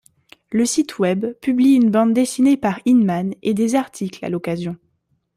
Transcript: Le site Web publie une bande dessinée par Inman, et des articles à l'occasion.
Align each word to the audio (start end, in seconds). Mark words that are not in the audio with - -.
Le 0.51 0.65
site 0.65 0.97
Web 0.97 1.27
publie 1.41 1.75
une 1.75 1.91
bande 1.91 2.11
dessinée 2.11 2.57
par 2.57 2.79
Inman, 2.87 3.35
et 3.43 3.53
des 3.53 3.75
articles 3.75 4.25
à 4.25 4.29
l'occasion. 4.29 4.75